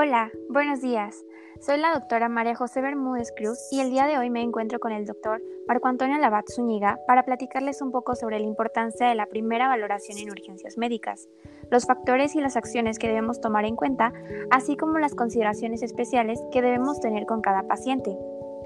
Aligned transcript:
Hola, 0.00 0.30
buenos 0.48 0.80
días. 0.80 1.24
Soy 1.60 1.76
la 1.76 1.92
doctora 1.92 2.28
María 2.28 2.54
José 2.54 2.80
Bermúdez 2.80 3.32
Cruz 3.36 3.58
y 3.72 3.80
el 3.80 3.90
día 3.90 4.06
de 4.06 4.16
hoy 4.16 4.30
me 4.30 4.42
encuentro 4.42 4.78
con 4.78 4.92
el 4.92 5.06
doctor 5.06 5.42
Marco 5.66 5.88
Antonio 5.88 6.16
Labat 6.18 6.48
Zúñiga 6.48 7.00
para 7.08 7.24
platicarles 7.24 7.82
un 7.82 7.90
poco 7.90 8.14
sobre 8.14 8.38
la 8.38 8.46
importancia 8.46 9.08
de 9.08 9.16
la 9.16 9.26
primera 9.26 9.66
valoración 9.66 10.18
en 10.18 10.30
urgencias 10.30 10.78
médicas, 10.78 11.28
los 11.72 11.84
factores 11.84 12.36
y 12.36 12.40
las 12.40 12.56
acciones 12.56 13.00
que 13.00 13.08
debemos 13.08 13.40
tomar 13.40 13.64
en 13.64 13.74
cuenta, 13.74 14.12
así 14.52 14.76
como 14.76 15.00
las 15.00 15.16
consideraciones 15.16 15.82
especiales 15.82 16.40
que 16.52 16.62
debemos 16.62 17.00
tener 17.00 17.26
con 17.26 17.40
cada 17.40 17.64
paciente, 17.64 18.16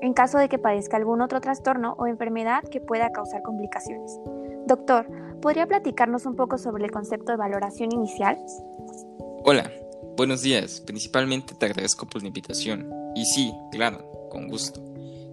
en 0.02 0.12
caso 0.12 0.36
de 0.36 0.50
que 0.50 0.58
padezca 0.58 0.98
algún 0.98 1.22
otro 1.22 1.40
trastorno 1.40 1.94
o 1.96 2.08
enfermedad 2.08 2.62
que 2.70 2.82
pueda 2.82 3.10
causar 3.10 3.40
complicaciones. 3.40 4.20
Doctor, 4.66 5.06
¿podría 5.40 5.66
platicarnos 5.66 6.26
un 6.26 6.36
poco 6.36 6.58
sobre 6.58 6.84
el 6.84 6.90
concepto 6.90 7.32
de 7.32 7.38
valoración 7.38 7.90
inicial? 7.90 8.36
Hola, 9.44 9.70
Buenos 10.14 10.42
días, 10.42 10.82
principalmente 10.86 11.54
te 11.54 11.64
agradezco 11.64 12.06
por 12.06 12.20
la 12.20 12.28
invitación. 12.28 12.86
Y 13.16 13.24
sí, 13.24 13.50
claro, 13.70 14.28
con 14.30 14.46
gusto. 14.46 14.84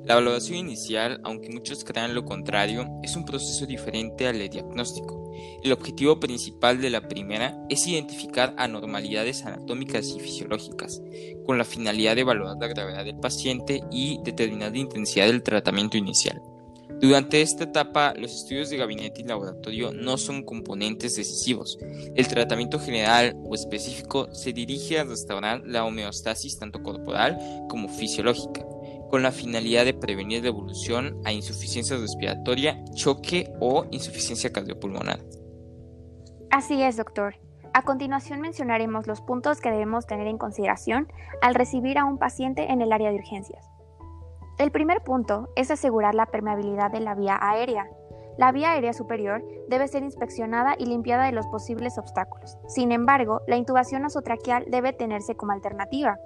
La 0.06 0.14
evaluación 0.14 0.58
inicial, 0.58 1.20
aunque 1.26 1.50
muchos 1.50 1.84
crean 1.84 2.16
lo 2.16 2.24
contrario, 2.24 2.88
es 3.04 3.18
un 3.18 3.26
proceso 3.26 3.66
diferente 3.66 4.26
al 4.26 4.40
de 4.40 4.48
diagnóstico. 4.48 5.34
El 5.62 5.74
objetivo 5.74 6.22
principal 6.22 6.80
de 6.80 6.90
la 6.92 7.10
primera 7.10 7.62
es 7.68 7.86
identificar 7.88 8.54
anormalidades 8.58 9.46
anatómicas 9.46 10.08
y 10.16 10.22
fisiológicas, 10.22 11.02
con 11.46 11.58
la 11.58 11.66
finalidad 11.66 12.16
de 12.16 12.22
evaluar 12.22 12.56
la 12.58 12.68
gravedad 12.68 13.04
del 13.04 13.20
paciente 13.20 13.84
y 13.92 14.22
determinar 14.24 14.72
la 14.72 14.78
intensidad 14.78 15.28
del 15.28 15.44
tratamiento 15.44 15.98
inicial. 15.98 16.42
Durante 17.00 17.42
esta 17.42 17.64
etapa, 17.64 18.14
los 18.18 18.36
estudios 18.36 18.70
de 18.70 18.76
gabinete 18.76 19.22
y 19.22 19.24
laboratorio 19.24 19.94
no 19.94 20.18
son 20.18 20.44
componentes 20.44 21.16
decisivos. 21.16 21.80
El 22.14 22.28
tratamiento 22.28 22.78
general 22.78 23.38
o 23.46 23.56
específico 23.56 24.28
se 24.34 24.52
dirige 24.52 25.00
a 25.00 25.06
restaurar 25.06 25.62
la 25.66 25.86
homeostasis 25.86 26.60
tanto 26.60 26.84
corporal 26.84 27.40
como 27.70 27.88
fisiológica, 27.88 28.66
con 29.10 29.24
la 29.24 29.32
finalidad 29.32 29.86
de 29.86 29.94
prevenir 29.94 30.44
la 30.44 30.50
evolución 30.50 31.22
a 31.24 31.32
insuficiencia 31.32 31.96
respiratoria, 31.96 32.84
choque 32.96 33.50
o 33.62 33.86
insuficiencia 33.92 34.52
cardiopulmonar. 34.52 35.22
Así 36.52 36.82
es, 36.82 36.98
doctor. 36.98 37.36
A 37.74 37.84
continuación 37.84 38.42
mencionaremos 38.42 39.08
los 39.08 39.22
puntos 39.22 39.62
que 39.62 39.72
debemos 39.72 40.06
tener 40.06 40.28
en 40.28 40.38
consideración 40.38 41.08
al 41.42 41.56
recibir 41.56 41.98
a 41.98 42.04
un 42.04 42.18
paciente 42.18 42.72
en 42.72 42.82
el 42.82 42.92
área 42.92 43.10
de 43.10 43.16
urgencias. 43.16 43.66
El 44.60 44.72
primer 44.72 45.00
punto 45.00 45.48
es 45.56 45.72
asegurar 45.72 46.16
la 46.16 46.26
permeabilidad 46.26 46.92
de 46.92 47.00
la 47.00 47.16
vía 47.16 47.40
aérea. 47.42 47.90
La 48.38 48.52
vía 48.52 48.72
aérea 48.72 48.92
superior 48.92 49.42
debe 49.70 49.88
ser 49.88 50.04
inspeccionada 50.04 50.76
y 50.78 50.86
limpiada 50.86 51.24
de 51.24 51.32
los 51.32 51.48
posibles 51.48 51.98
obstáculos. 51.98 52.58
Sin 52.68 52.92
embargo, 52.92 53.40
la 53.48 53.56
intubación 53.56 54.02
nasotraqueal 54.02 54.66
debe 54.70 54.92
tenerse 54.92 55.36
como 55.36 55.54
alternativa, 55.54 56.20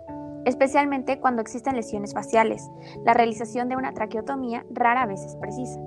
especialmente 0.45 1.20
cuando 1.20 1.44
existen 1.44 1.76
lesiones 1.76 2.16
faciales. 2.16 2.67
La 3.06 3.14
realización 3.14 3.70
de 3.70 3.76
una 3.76 3.94
traqueotomía 3.94 4.66
rara 4.72 5.06
vez 5.06 5.23
es 5.23 5.36
precisa. 5.36 5.80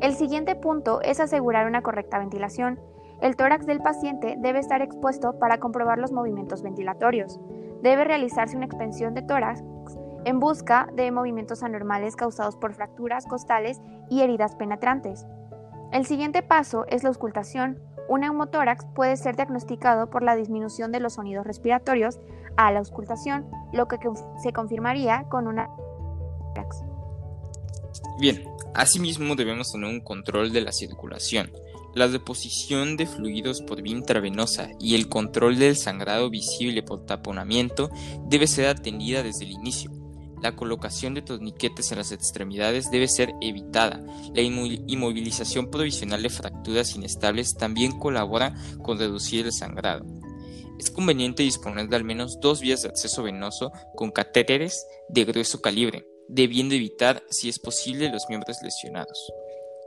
El 0.00 0.14
siguiente 0.14 0.56
punto 0.56 1.00
es 1.02 1.20
asegurar 1.20 1.68
una 1.68 1.82
correcta 1.82 2.18
ventilación. 2.18 2.80
El 3.20 3.36
tórax 3.36 3.66
del 3.66 3.82
paciente 3.82 4.34
debe 4.40 4.58
estar 4.58 4.82
expuesto 4.82 5.38
para 5.38 5.58
comprobar 5.58 5.98
los 5.98 6.10
movimientos 6.10 6.60
ventilatorios. 6.60 7.38
Debe 7.82 8.02
realizarse 8.02 8.56
una 8.56 8.66
expansión 8.66 9.14
de 9.14 9.22
tórax 9.22 9.62
en 10.28 10.40
busca 10.40 10.90
de 10.92 11.10
movimientos 11.10 11.62
anormales 11.62 12.14
causados 12.14 12.54
por 12.54 12.74
fracturas 12.74 13.24
costales 13.24 13.80
y 14.10 14.20
heridas 14.20 14.56
penetrantes. 14.56 15.24
El 15.90 16.04
siguiente 16.04 16.42
paso 16.42 16.84
es 16.88 17.02
la 17.02 17.08
auscultación. 17.08 17.78
Un 18.10 18.20
neumotórax 18.20 18.84
puede 18.94 19.16
ser 19.16 19.36
diagnosticado 19.36 20.10
por 20.10 20.22
la 20.22 20.36
disminución 20.36 20.92
de 20.92 21.00
los 21.00 21.14
sonidos 21.14 21.46
respiratorios 21.46 22.20
a 22.58 22.70
la 22.70 22.80
auscultación, 22.80 23.46
lo 23.72 23.88
que 23.88 23.96
se 24.42 24.52
confirmaría 24.52 25.24
con 25.30 25.46
una 25.46 25.70
Bien, 28.20 28.44
asimismo 28.74 29.34
debemos 29.34 29.72
tener 29.72 29.88
un 29.88 30.00
control 30.00 30.52
de 30.52 30.60
la 30.60 30.72
circulación, 30.72 31.50
la 31.94 32.08
deposición 32.08 32.98
de 32.98 33.06
fluidos 33.06 33.62
por 33.62 33.80
vía 33.80 33.96
intravenosa 33.96 34.68
y 34.78 34.94
el 34.94 35.08
control 35.08 35.58
del 35.58 35.76
sangrado 35.76 36.28
visible 36.28 36.82
por 36.82 37.06
taponamiento 37.06 37.90
debe 38.26 38.46
ser 38.46 38.66
atendida 38.66 39.22
desde 39.22 39.46
el 39.46 39.52
inicio. 39.52 39.97
La 40.42 40.54
colocación 40.54 41.14
de 41.14 41.22
torniquetes 41.22 41.90
en 41.90 41.98
las 41.98 42.12
extremidades 42.12 42.90
debe 42.90 43.08
ser 43.08 43.34
evitada. 43.40 44.04
La 44.34 44.42
inmovilización 44.42 45.70
provisional 45.70 46.22
de 46.22 46.30
fracturas 46.30 46.94
inestables 46.94 47.54
también 47.54 47.98
colabora 47.98 48.54
con 48.82 48.98
reducir 48.98 49.46
el 49.46 49.52
sangrado. 49.52 50.04
Es 50.78 50.90
conveniente 50.90 51.42
disponer 51.42 51.88
de 51.88 51.96
al 51.96 52.04
menos 52.04 52.38
dos 52.40 52.60
vías 52.60 52.82
de 52.82 52.88
acceso 52.88 53.22
venoso 53.24 53.72
con 53.96 54.12
catéteres 54.12 54.86
de 55.08 55.24
grueso 55.24 55.60
calibre, 55.60 56.06
debiendo 56.28 56.76
evitar, 56.76 57.24
si 57.30 57.48
es 57.48 57.58
posible, 57.58 58.10
los 58.10 58.26
miembros 58.28 58.58
lesionados. 58.62 59.32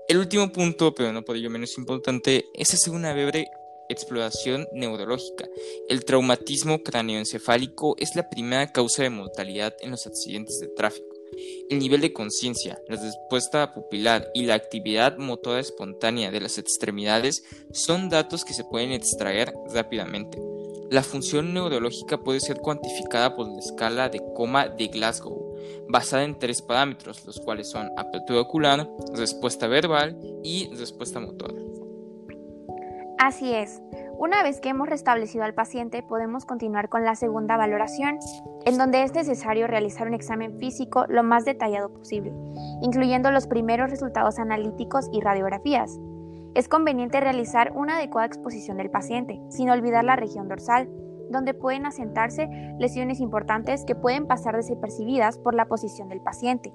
El 0.10 0.18
último 0.18 0.52
punto, 0.52 0.94
pero 0.94 1.14
no 1.14 1.22
por 1.22 1.38
ello 1.38 1.50
menos 1.50 1.78
importante, 1.78 2.44
es 2.54 2.74
hacer 2.74 2.94
una 2.94 3.14
breve 3.14 3.48
exploración 3.92 4.68
neurológica. 4.74 5.48
El 5.90 6.06
traumatismo 6.06 6.84
cráneoencefálico 6.84 7.96
es 7.98 8.16
la 8.16 8.30
primera 8.30 8.72
causa 8.72 9.04
de 9.04 9.10
mortalidad 9.10 9.76
en 9.82 9.92
los 9.92 10.08
accidentes 10.08 10.60
de 10.60 10.68
tráfico. 10.68 11.16
El 11.70 11.80
nivel 11.80 12.02
de 12.02 12.14
conciencia, 12.14 12.82
la 12.88 12.98
respuesta 12.98 13.74
pupilar 13.74 14.30
y 14.34 14.44
la 14.44 14.56
actividad 14.56 15.18
motora 15.18 15.60
espontánea 15.60 16.30
de 16.32 16.42
las 16.42 16.58
extremidades 16.58 17.44
son 17.72 18.10
datos 18.10 18.44
que 18.44 18.54
se 18.54 18.66
pueden 18.66 18.92
extraer 18.92 19.54
rápidamente. 19.74 20.38
La 20.92 21.04
función 21.04 21.54
neurológica 21.54 22.18
puede 22.18 22.42
ser 22.42 22.58
cuantificada 22.58 23.34
por 23.34 23.48
la 23.48 23.60
escala 23.60 24.10
de 24.10 24.22
coma 24.36 24.68
de 24.68 24.88
Glasgow, 24.88 25.56
basada 25.88 26.26
en 26.26 26.38
tres 26.38 26.62
parámetros, 26.62 27.26
los 27.26 27.40
cuales 27.40 27.70
son 27.70 27.90
apertura 27.96 28.42
ocular, 28.42 28.90
respuesta 29.14 29.68
verbal 29.68 30.18
y 30.44 30.68
respuesta 30.76 31.22
motora. 31.22 31.71
Así 33.24 33.54
es. 33.54 33.84
Una 34.18 34.42
vez 34.42 34.60
que 34.62 34.70
hemos 34.70 34.90
restablecido 34.90 35.44
al 35.44 35.54
paciente, 35.54 36.02
podemos 36.02 36.44
continuar 36.44 36.90
con 36.90 37.06
la 37.06 37.14
segunda 37.14 37.56
valoración, 37.56 38.18
en 38.66 38.80
donde 38.80 39.04
es 39.04 39.14
necesario 39.14 39.68
realizar 39.68 40.08
un 40.08 40.16
examen 40.16 40.58
físico 40.58 41.06
lo 41.08 41.22
más 41.22 41.46
detallado 41.46 41.94
posible, 41.94 42.34
incluyendo 42.82 43.30
los 43.30 43.46
primeros 43.46 43.92
resultados 43.92 44.40
analíticos 44.40 45.08
y 45.14 45.22
radiografías. 45.22 46.00
Es 46.56 46.68
conveniente 46.68 47.22
realizar 47.22 47.74
una 47.76 47.98
adecuada 47.98 48.26
exposición 48.26 48.78
del 48.78 48.90
paciente, 48.90 49.40
sin 49.50 49.70
olvidar 49.70 50.04
la 50.04 50.16
región 50.16 50.48
dorsal, 50.48 50.90
donde 51.32 51.54
pueden 51.54 51.86
asentarse 51.86 52.50
lesiones 52.80 53.20
importantes 53.20 53.84
que 53.86 53.96
pueden 53.96 54.28
pasar 54.28 54.56
desapercibidas 54.56 55.38
por 55.38 55.56
la 55.56 55.66
posición 55.66 56.10
del 56.10 56.22
paciente. 56.22 56.74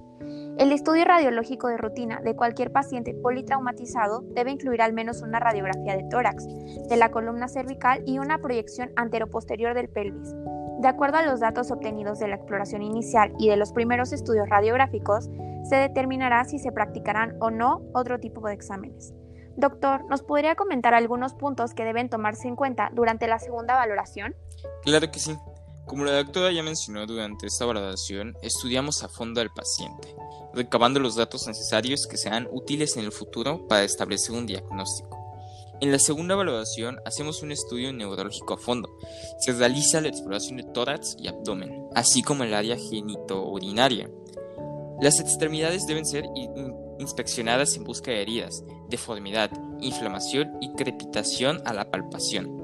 El 0.59 0.73
estudio 0.73 1.05
radiológico 1.05 1.69
de 1.69 1.77
rutina 1.77 2.21
de 2.21 2.35
cualquier 2.35 2.73
paciente 2.73 3.15
politraumatizado 3.15 4.23
debe 4.35 4.51
incluir 4.51 4.83
al 4.83 4.93
menos 4.93 5.23
una 5.23 5.39
radiografía 5.39 5.97
de 5.97 6.05
tórax, 6.05 6.47
de 6.89 6.97
la 6.97 7.11
columna 7.11 7.49
cervical 7.49 8.03
y 8.07 8.19
una 8.19 8.39
proyección 8.39 8.91
anteroposterior 8.97 9.75
del 9.75 9.89
pelvis. 9.89 10.35
De 10.81 10.89
acuerdo 10.89 11.19
a 11.19 11.27
los 11.27 11.41
datos 11.41 11.71
obtenidos 11.71 12.19
de 12.19 12.29
la 12.29 12.37
exploración 12.37 12.83
inicial 12.83 13.33
y 13.39 13.49
de 13.49 13.57
los 13.57 13.73
primeros 13.73 14.13
estudios 14.13 14.49
radiográficos, 14.49 15.31
se 15.65 15.77
determinará 15.77 16.45
si 16.45 16.59
se 16.59 16.71
practicarán 16.71 17.37
o 17.41 17.51
no 17.51 17.83
otro 17.93 18.21
tipo 18.21 18.47
de 18.47 18.55
exámenes. 18.55 19.15
Doctor, 19.57 20.05
¿nos 20.11 20.23
podría 20.23 20.55
comentar 20.55 20.93
algunos 20.93 21.33
puntos 21.33 21.73
que 21.73 21.85
deben 21.85 22.11
tomarse 22.11 22.47
en 22.47 22.57
cuenta 22.57 22.91
durante 22.93 23.27
la 23.27 23.39
segunda 23.39 23.75
valoración? 23.75 24.35
Claro 24.83 25.11
que 25.11 25.19
sí. 25.19 25.37
Como 25.87 26.05
la 26.05 26.17
doctora 26.17 26.53
ya 26.53 26.63
mencionó 26.63 27.07
durante 27.07 27.47
esta 27.47 27.65
valoración, 27.65 28.37
estudiamos 28.43 29.03
a 29.03 29.09
fondo 29.09 29.41
al 29.41 29.53
paciente, 29.53 30.15
recabando 30.53 31.01
los 31.01 31.15
datos 31.15 31.47
necesarios 31.47 32.07
que 32.07 32.17
sean 32.17 32.49
útiles 32.51 32.97
en 32.97 33.05
el 33.05 33.13
futuro 33.13 33.67
para 33.69 33.85
establecer 33.85 34.35
un 34.35 34.47
diagnóstico. 34.47 35.17
En 35.81 35.93
la 35.93 35.99
segunda 35.99 36.35
valoración 36.35 36.99
hacemos 37.05 37.43
un 37.43 37.53
estudio 37.53 37.93
neurológico 37.93 38.55
a 38.55 38.59
fondo. 38.59 38.89
Se 39.39 39.53
realiza 39.53 40.01
la 40.01 40.09
exploración 40.09 40.57
de 40.57 40.65
tórax 40.65 41.17
y 41.19 41.29
abdomen, 41.29 41.87
así 41.95 42.23
como 42.23 42.45
el 42.45 42.53
área 42.53 42.77
genitourinaria. 42.77 44.11
Las 45.01 45.21
extremidades 45.21 45.87
deben 45.87 46.07
ser 46.07 46.25
inspeccionadas 46.99 47.77
en 47.77 47.85
busca 47.85 48.11
de 48.11 48.23
heridas, 48.23 48.65
deformidad, 48.89 49.51
inflamación 49.81 50.53
y 50.61 50.73
crepitación 50.73 51.61
a 51.65 51.73
la 51.73 51.91
palpación. 51.91 52.57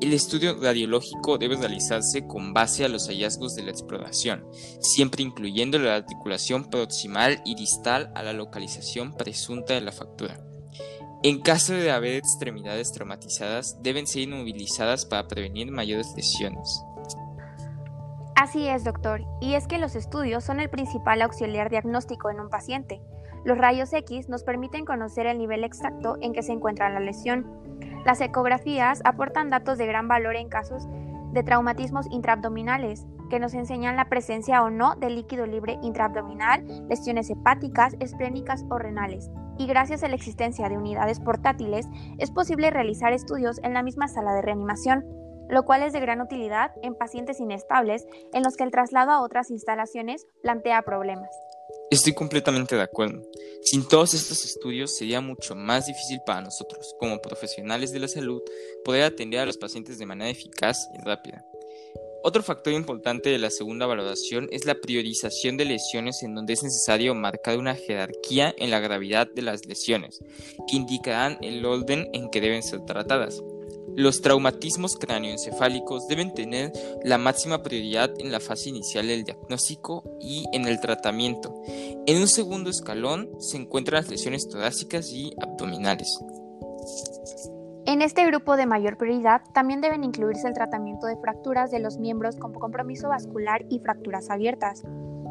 El 0.00 0.12
estudio 0.12 0.60
radiológico 0.60 1.38
debe 1.38 1.56
realizarse 1.56 2.26
con 2.26 2.52
base 2.52 2.84
a 2.84 2.88
los 2.88 3.08
hallazgos 3.08 3.54
de 3.54 3.62
la 3.62 3.70
exploración, 3.70 4.46
siempre 4.80 5.22
incluyendo 5.22 5.78
la 5.78 5.96
articulación 5.96 6.68
proximal 6.68 7.40
y 7.46 7.54
distal 7.54 8.12
a 8.14 8.22
la 8.22 8.34
localización 8.34 9.14
presunta 9.14 9.72
de 9.72 9.80
la 9.80 9.92
fractura. 9.92 10.38
En 11.22 11.40
caso 11.40 11.72
de 11.72 11.90
haber 11.90 12.16
extremidades 12.16 12.92
traumatizadas, 12.92 13.82
deben 13.82 14.06
ser 14.06 14.22
inmovilizadas 14.22 15.06
para 15.06 15.26
prevenir 15.26 15.70
mayores 15.72 16.12
lesiones. 16.14 16.82
Así 18.36 18.68
es, 18.68 18.84
doctor, 18.84 19.24
y 19.40 19.54
es 19.54 19.66
que 19.66 19.78
los 19.78 19.96
estudios 19.96 20.44
son 20.44 20.60
el 20.60 20.68
principal 20.68 21.22
auxiliar 21.22 21.70
diagnóstico 21.70 22.28
en 22.28 22.38
un 22.38 22.50
paciente. 22.50 23.00
Los 23.46 23.58
rayos 23.58 23.92
X 23.92 24.28
nos 24.28 24.42
permiten 24.42 24.84
conocer 24.84 25.24
el 25.26 25.38
nivel 25.38 25.62
exacto 25.62 26.16
en 26.20 26.32
que 26.32 26.42
se 26.42 26.50
encuentra 26.50 26.90
la 26.90 26.98
lesión. 26.98 27.46
Las 28.04 28.20
ecografías 28.20 29.00
aportan 29.04 29.50
datos 29.50 29.78
de 29.78 29.86
gran 29.86 30.08
valor 30.08 30.34
en 30.34 30.48
casos 30.48 30.88
de 31.32 31.44
traumatismos 31.44 32.06
intraabdominales, 32.10 33.06
que 33.30 33.38
nos 33.38 33.54
enseñan 33.54 33.94
la 33.94 34.08
presencia 34.08 34.64
o 34.64 34.70
no 34.70 34.96
de 34.96 35.10
líquido 35.10 35.46
libre 35.46 35.78
intraabdominal, 35.80 36.66
lesiones 36.88 37.30
hepáticas, 37.30 37.94
esplénicas 38.00 38.64
o 38.68 38.78
renales. 38.78 39.30
Y 39.58 39.68
gracias 39.68 40.02
a 40.02 40.08
la 40.08 40.16
existencia 40.16 40.68
de 40.68 40.76
unidades 40.76 41.20
portátiles, 41.20 41.86
es 42.18 42.32
posible 42.32 42.70
realizar 42.70 43.12
estudios 43.12 43.60
en 43.62 43.74
la 43.74 43.84
misma 43.84 44.08
sala 44.08 44.34
de 44.34 44.42
reanimación, 44.42 45.04
lo 45.48 45.64
cual 45.64 45.84
es 45.84 45.92
de 45.92 46.00
gran 46.00 46.20
utilidad 46.20 46.72
en 46.82 46.96
pacientes 46.96 47.38
inestables 47.38 48.08
en 48.32 48.42
los 48.42 48.56
que 48.56 48.64
el 48.64 48.72
traslado 48.72 49.12
a 49.12 49.22
otras 49.22 49.52
instalaciones 49.52 50.26
plantea 50.42 50.82
problemas. 50.82 51.30
Estoy 51.88 52.14
completamente 52.14 52.74
de 52.74 52.82
acuerdo. 52.82 53.22
Sin 53.62 53.86
todos 53.86 54.12
estos 54.12 54.44
estudios 54.44 54.96
sería 54.96 55.20
mucho 55.20 55.54
más 55.54 55.86
difícil 55.86 56.18
para 56.26 56.42
nosotros, 56.42 56.96
como 56.98 57.20
profesionales 57.20 57.92
de 57.92 58.00
la 58.00 58.08
salud, 58.08 58.42
poder 58.84 59.04
atender 59.04 59.38
a 59.38 59.46
los 59.46 59.56
pacientes 59.56 59.96
de 59.96 60.06
manera 60.06 60.28
eficaz 60.28 60.88
y 60.98 61.04
rápida. 61.04 61.44
Otro 62.24 62.42
factor 62.42 62.72
importante 62.72 63.30
de 63.30 63.38
la 63.38 63.50
segunda 63.50 63.86
valoración 63.86 64.48
es 64.50 64.64
la 64.64 64.74
priorización 64.74 65.56
de 65.56 65.64
lesiones 65.64 66.24
en 66.24 66.34
donde 66.34 66.54
es 66.54 66.64
necesario 66.64 67.14
marcar 67.14 67.56
una 67.56 67.76
jerarquía 67.76 68.52
en 68.58 68.72
la 68.72 68.80
gravedad 68.80 69.28
de 69.32 69.42
las 69.42 69.64
lesiones, 69.64 70.18
que 70.66 70.74
indicarán 70.74 71.38
el 71.40 71.64
orden 71.64 72.10
en 72.12 72.30
que 72.30 72.40
deben 72.40 72.64
ser 72.64 72.80
tratadas. 72.84 73.40
Los 73.94 74.20
traumatismos 74.20 74.96
cráneoencefálicos 74.96 76.08
deben 76.08 76.34
tener 76.34 76.72
la 77.04 77.18
máxima 77.18 77.62
prioridad 77.62 78.10
en 78.18 78.32
la 78.32 78.40
fase 78.40 78.68
inicial 78.70 79.06
del 79.06 79.24
diagnóstico 79.24 80.04
y 80.20 80.44
en 80.52 80.66
el 80.66 80.80
tratamiento. 80.80 81.62
En 82.06 82.20
un 82.20 82.28
segundo 82.28 82.70
escalón 82.70 83.30
se 83.38 83.56
encuentran 83.56 84.02
las 84.02 84.10
lesiones 84.10 84.48
torácicas 84.48 85.10
y 85.12 85.32
abdominales. 85.40 86.18
En 87.86 88.02
este 88.02 88.26
grupo 88.26 88.56
de 88.56 88.66
mayor 88.66 88.96
prioridad 88.96 89.42
también 89.54 89.80
deben 89.80 90.02
incluirse 90.02 90.48
el 90.48 90.54
tratamiento 90.54 91.06
de 91.06 91.16
fracturas 91.16 91.70
de 91.70 91.78
los 91.78 91.98
miembros 91.98 92.36
con 92.36 92.52
compromiso 92.52 93.08
vascular 93.08 93.64
y 93.68 93.78
fracturas 93.78 94.28
abiertas. 94.28 94.82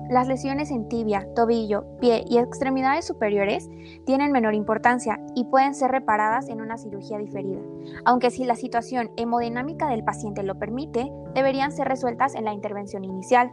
Las 0.09 0.27
lesiones 0.27 0.69
en 0.71 0.87
tibia, 0.87 1.27
tobillo, 1.35 1.85
pie 1.99 2.23
y 2.27 2.37
extremidades 2.37 3.05
superiores 3.05 3.69
tienen 4.05 4.31
menor 4.31 4.53
importancia 4.53 5.19
y 5.35 5.45
pueden 5.45 5.73
ser 5.73 5.91
reparadas 5.91 6.47
en 6.47 6.61
una 6.61 6.77
cirugía 6.77 7.17
diferida, 7.17 7.61
aunque 8.05 8.29
si 8.29 8.45
la 8.45 8.55
situación 8.55 9.11
hemodinámica 9.17 9.89
del 9.89 10.03
paciente 10.03 10.43
lo 10.43 10.59
permite, 10.59 11.11
deberían 11.33 11.71
ser 11.71 11.87
resueltas 11.87 12.35
en 12.35 12.45
la 12.45 12.53
intervención 12.53 13.03
inicial. 13.03 13.51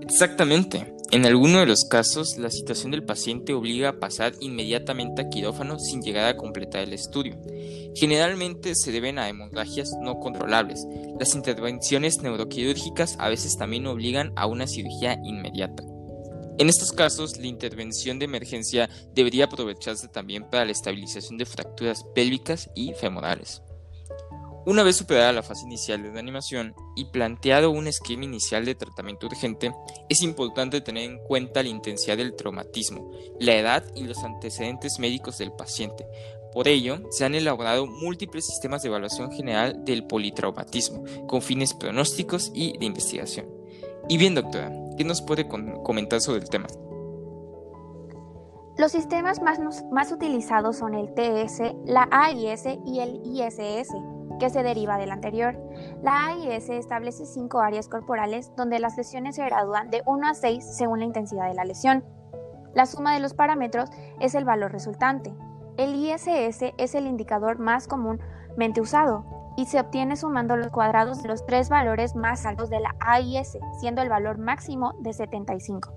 Exactamente. 0.00 0.97
En 1.10 1.24
alguno 1.24 1.60
de 1.60 1.66
los 1.66 1.86
casos, 1.88 2.36
la 2.36 2.50
situación 2.50 2.90
del 2.90 3.02
paciente 3.02 3.54
obliga 3.54 3.88
a 3.88 3.98
pasar 3.98 4.34
inmediatamente 4.40 5.22
a 5.22 5.30
quirófano 5.30 5.78
sin 5.78 6.02
llegar 6.02 6.26
a 6.26 6.36
completar 6.36 6.82
el 6.82 6.92
estudio. 6.92 7.40
Generalmente 7.94 8.74
se 8.74 8.92
deben 8.92 9.18
a 9.18 9.26
hemorragias 9.26 9.90
no 10.02 10.20
controlables. 10.20 10.86
Las 11.18 11.34
intervenciones 11.34 12.20
neuroquirúrgicas 12.20 13.16
a 13.18 13.30
veces 13.30 13.56
también 13.56 13.86
obligan 13.86 14.34
a 14.36 14.46
una 14.46 14.66
cirugía 14.66 15.18
inmediata. 15.24 15.82
En 16.58 16.68
estos 16.68 16.92
casos, 16.92 17.38
la 17.38 17.46
intervención 17.46 18.18
de 18.18 18.26
emergencia 18.26 18.90
debería 19.14 19.46
aprovecharse 19.46 20.08
también 20.08 20.44
para 20.50 20.66
la 20.66 20.72
estabilización 20.72 21.38
de 21.38 21.46
fracturas 21.46 22.04
pélvicas 22.14 22.68
y 22.74 22.92
femorales. 22.92 23.62
Una 24.68 24.82
vez 24.82 24.96
superada 24.96 25.32
la 25.32 25.42
fase 25.42 25.64
inicial 25.64 26.02
de 26.02 26.10
reanimación 26.10 26.74
y 26.94 27.06
planteado 27.06 27.70
un 27.70 27.86
esquema 27.86 28.24
inicial 28.24 28.66
de 28.66 28.74
tratamiento 28.74 29.26
urgente, 29.26 29.72
es 30.10 30.20
importante 30.20 30.82
tener 30.82 31.04
en 31.04 31.18
cuenta 31.20 31.62
la 31.62 31.70
intensidad 31.70 32.18
del 32.18 32.36
traumatismo, 32.36 33.10
la 33.40 33.56
edad 33.56 33.82
y 33.94 34.04
los 34.04 34.22
antecedentes 34.24 34.98
médicos 34.98 35.38
del 35.38 35.52
paciente. 35.52 36.06
Por 36.52 36.68
ello, 36.68 36.98
se 37.10 37.24
han 37.24 37.34
elaborado 37.34 37.86
múltiples 37.86 38.44
sistemas 38.44 38.82
de 38.82 38.88
evaluación 38.88 39.32
general 39.32 39.86
del 39.86 40.04
politraumatismo, 40.06 41.02
con 41.26 41.40
fines 41.40 41.72
pronósticos 41.72 42.52
y 42.54 42.76
de 42.76 42.84
investigación. 42.84 43.46
Y 44.06 44.18
bien, 44.18 44.34
doctora, 44.34 44.70
¿qué 44.98 45.04
nos 45.04 45.22
puede 45.22 45.48
comentar 45.48 46.20
sobre 46.20 46.42
el 46.42 46.50
tema? 46.50 46.66
Los 48.76 48.92
sistemas 48.92 49.40
más, 49.40 49.58
más 49.90 50.12
utilizados 50.12 50.76
son 50.76 50.92
el 50.92 51.14
TS, 51.14 51.72
la 51.86 52.06
AIS 52.10 52.64
y 52.84 53.00
el 53.00 53.22
ISS 53.24 54.17
que 54.38 54.50
se 54.50 54.62
deriva 54.62 54.98
del 54.98 55.10
anterior. 55.10 55.56
La 56.02 56.26
AIS 56.26 56.68
establece 56.68 57.26
cinco 57.26 57.60
áreas 57.60 57.88
corporales 57.88 58.52
donde 58.56 58.78
las 58.78 58.96
lesiones 58.96 59.36
se 59.36 59.44
gradúan 59.44 59.90
de 59.90 60.02
1 60.06 60.28
a 60.28 60.34
6 60.34 60.64
según 60.76 61.00
la 61.00 61.06
intensidad 61.06 61.48
de 61.48 61.54
la 61.54 61.64
lesión. 61.64 62.04
La 62.74 62.86
suma 62.86 63.14
de 63.14 63.20
los 63.20 63.34
parámetros 63.34 63.90
es 64.20 64.34
el 64.34 64.44
valor 64.44 64.72
resultante. 64.72 65.34
El 65.76 65.94
ISS 65.94 66.74
es 66.76 66.94
el 66.94 67.06
indicador 67.06 67.58
más 67.58 67.86
comúnmente 67.86 68.80
usado 68.80 69.24
y 69.56 69.66
se 69.66 69.80
obtiene 69.80 70.16
sumando 70.16 70.56
los 70.56 70.68
cuadrados 70.68 71.22
de 71.22 71.28
los 71.28 71.44
tres 71.44 71.68
valores 71.68 72.14
más 72.14 72.46
altos 72.46 72.70
de 72.70 72.78
la 72.78 72.94
AIS, 73.00 73.58
siendo 73.80 74.02
el 74.02 74.08
valor 74.08 74.38
máximo 74.38 74.94
de 75.00 75.12
75. 75.12 75.92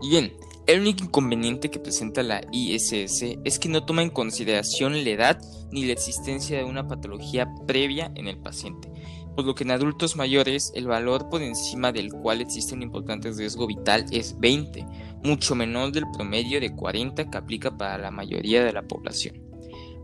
Y 0.00 0.10
bien, 0.10 0.32
el 0.66 0.80
único 0.80 1.04
inconveniente 1.04 1.70
que 1.70 1.78
presenta 1.78 2.24
la 2.24 2.40
ISS 2.50 3.38
es 3.44 3.58
que 3.58 3.68
no 3.68 3.84
toma 3.84 4.02
en 4.02 4.10
consideración 4.10 5.04
la 5.04 5.10
edad 5.10 5.40
ni 5.70 5.84
la 5.84 5.92
existencia 5.92 6.58
de 6.58 6.64
una 6.64 6.88
patología 6.88 7.48
previa 7.66 8.10
en 8.16 8.26
el 8.26 8.38
paciente, 8.38 8.90
por 9.36 9.44
lo 9.44 9.54
que 9.54 9.62
en 9.62 9.70
adultos 9.70 10.16
mayores 10.16 10.72
el 10.74 10.88
valor 10.88 11.28
por 11.28 11.40
encima 11.42 11.92
del 11.92 12.12
cual 12.12 12.40
existe 12.40 12.74
un 12.74 12.82
importante 12.82 13.30
riesgo 13.30 13.66
vital 13.68 14.06
es 14.10 14.38
20, 14.40 14.84
mucho 15.22 15.54
menor 15.54 15.92
del 15.92 16.04
promedio 16.12 16.60
de 16.60 16.74
40 16.74 17.30
que 17.30 17.38
aplica 17.38 17.76
para 17.76 17.98
la 17.98 18.10
mayoría 18.10 18.64
de 18.64 18.72
la 18.72 18.82
población. 18.82 19.46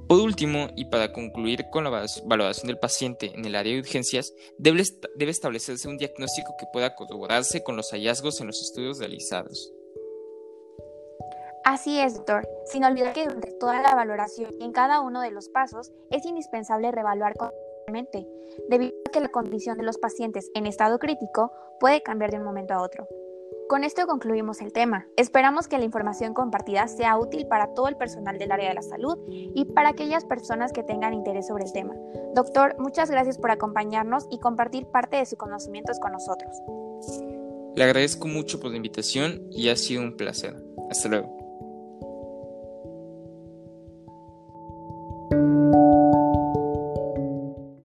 Por 0.07 0.21
último, 0.21 0.69
y 0.77 0.85
para 0.85 1.13
concluir 1.13 1.65
con 1.73 1.85
la 1.85 2.07
valoración 2.27 2.67
del 2.67 2.79
paciente 2.79 3.33
en 3.35 3.45
el 3.47 3.55
área 3.55 3.73
de 3.73 3.81
urgencias, 3.81 4.35
debe, 4.59 4.83
establecerse 5.31 5.89
un 5.89 5.97
diagnóstico 5.97 6.55
que 6.59 6.67
pueda 6.73 6.95
corroborarse 6.95 7.65
con 7.65 7.77
los 7.77 7.91
hallazgos 7.93 8.41
en 8.41 8.49
los 8.49 8.61
estudios 8.61 8.99
realizados. 8.99 9.73
Así 11.65 12.01
es, 12.01 12.15
doctor, 12.15 12.49
sin 12.67 12.85
olvidar 12.85 13.13
que 13.13 13.25
durante 13.25 13.53
toda 13.53 13.81
la 13.83 13.95
valoración 13.95 14.53
y 14.59 14.65
en 14.65 14.73
cada 14.73 15.01
uno 15.01 15.21
de 15.21 15.31
los 15.31 15.49
pasos 15.49 15.93
es 16.11 16.25
indispensable 16.25 16.91
reevaluar 16.91 17.35
constantemente, 17.37 18.27
debido 18.69 18.93
a 19.07 19.11
que 19.11 19.21
la 19.21 19.29
condición 19.29 19.79
de 19.79 19.85
los 19.85 19.99
pacientes 19.99 20.51
en 20.55 20.67
estado 20.67 20.99
crítico 20.99 21.53
puede 21.79 22.03
cambiar 22.03 22.33
de 22.33 22.39
un 22.39 22.45
momento 22.45 22.75
a 22.75 22.83
otro. 22.83 23.07
Con 23.69 23.85
esto 23.85 24.07
concluimos 24.07 24.61
el 24.61 24.73
tema. 24.73 25.07
Esperamos 25.17 25.69
que 25.69 25.79
la 25.79 25.85
información 25.85 26.35
compartida 26.35 26.89
sea 26.89 27.17
útil 27.17 27.47
para 27.47 27.73
todo 27.75 27.89
el 27.89 27.97
personal 27.97 28.39
del 28.39 28.53
área 28.53 28.69
de 28.69 28.75
la 28.75 28.83
salud 28.83 29.17
y 29.29 29.65
para 29.67 29.91
aquellas 29.91 30.25
personas 30.25 30.73
que 30.73 30.83
tengan 30.83 31.15
interés 31.15 31.47
sobre 31.47 31.65
el 31.65 31.73
tema. 31.73 31.95
Doctor, 32.35 32.75
muchas 32.79 33.11
gracias 33.11 33.39
por 33.39 33.51
acompañarnos 33.51 34.27
y 34.31 34.41
compartir 34.41 34.87
parte 34.87 35.17
de 35.17 35.27
sus 35.27 35.39
conocimientos 35.39 35.99
con 36.01 36.13
nosotros. 36.13 36.55
Le 37.75 37.85
agradezco 37.85 38.29
mucho 38.29 38.61
por 38.61 38.71
la 38.71 38.77
invitación 38.77 39.47
y 39.51 39.71
ha 39.71 39.77
sido 39.77 40.03
un 40.03 40.17
placer. 40.17 40.55
Hasta 40.91 41.09
luego. 41.09 41.42